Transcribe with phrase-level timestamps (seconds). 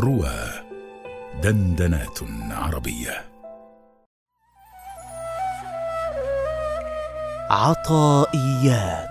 [0.00, 0.50] روى
[1.42, 2.18] دندنات
[2.50, 3.24] عربية.
[7.50, 9.08] عطائيات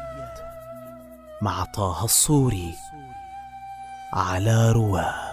[1.41, 2.75] مع طه الصوري
[4.13, 5.30] على رواه.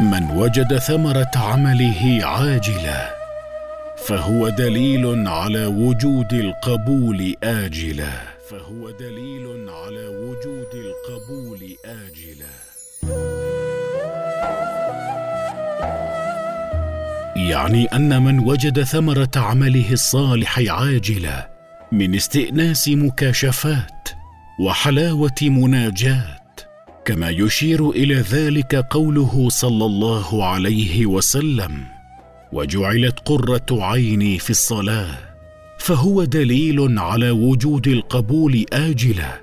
[0.00, 3.14] من وجد ثمرة عمله عاجلا
[4.06, 8.12] فهو دليل على وجود القبول اجلا
[8.50, 12.54] فهو دليل على وجود القبول اجلا
[17.36, 21.50] يعني أن من وجد ثمرة عمله الصالح عاجلا
[21.92, 24.08] من استئناس مكاشفات
[24.60, 26.37] وحلاوة مناجات
[27.08, 31.84] كما يشير إلى ذلك قوله صلى الله عليه وسلم
[32.52, 35.18] وجعلت قرة عيني في الصلاة
[35.78, 39.40] فهو دليل على وجود القبول آجلا.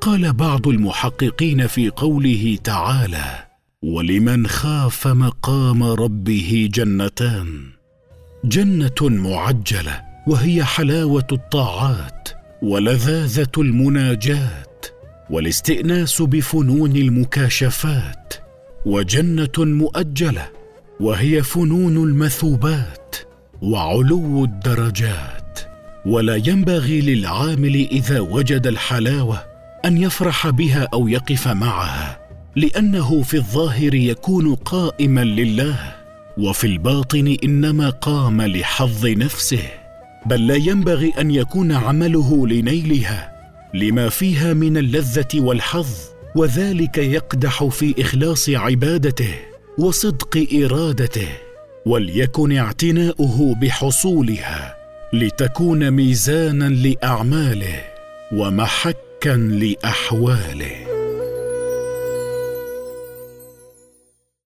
[0.00, 3.44] قال بعض المحققين في قوله تعالى
[3.82, 7.62] ولمن خاف مقام ربه جنتان.
[8.44, 12.28] جنة معجلة وهي حلاوة الطاعات
[12.62, 14.77] ولذاذة المناجات
[15.30, 18.34] والاستئناس بفنون المكاشفات
[18.86, 20.48] وجنة مؤجلة
[21.00, 23.16] وهي فنون المثوبات
[23.62, 25.38] وعلو الدرجات.
[26.06, 29.44] ولا ينبغي للعامل إذا وجد الحلاوة
[29.84, 32.18] أن يفرح بها أو يقف معها
[32.56, 35.76] لأنه في الظاهر يكون قائما لله
[36.38, 39.62] وفي الباطن إنما قام لحظ نفسه.
[40.26, 43.37] بل لا ينبغي أن يكون عمله لنيلها
[43.74, 45.88] لما فيها من اللذة والحظ
[46.36, 49.34] وذلك يقدح في إخلاص عبادته
[49.78, 51.28] وصدق إرادته
[51.86, 54.76] وليكن اعتناؤه بحصولها
[55.12, 57.80] لتكون ميزانا لأعماله
[58.32, 60.97] ومحكا لأحواله.